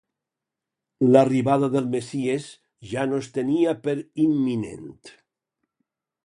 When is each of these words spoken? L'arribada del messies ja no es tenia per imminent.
L'arribada 1.09 1.69
del 1.75 1.89
messies 1.95 2.47
ja 2.93 3.05
no 3.11 3.21
es 3.25 3.29
tenia 3.37 3.75
per 3.85 3.95
imminent. 4.25 4.91